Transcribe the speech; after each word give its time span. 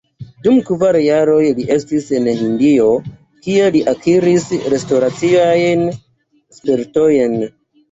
Dum 0.45 0.55
kvar 0.69 0.95
jaroj 1.07 1.43
li 1.59 1.65
estis 1.75 2.07
en 2.21 2.25
Hindio, 2.39 2.87
kie 3.45 3.69
li 3.77 3.83
akiris 3.93 4.49
restoraciajn 4.77 5.87
spertojn. 6.59 7.41